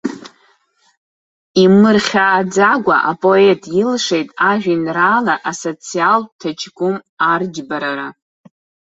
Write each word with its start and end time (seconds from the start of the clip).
Имырхьааӡакәа 1.63 2.97
апоет 3.11 3.61
илшеит 3.81 4.29
ажәеинраала 4.49 5.35
асоциалтә 5.49 6.31
ҭаҷкәым 6.39 6.95
арџьбарара. 7.31 8.07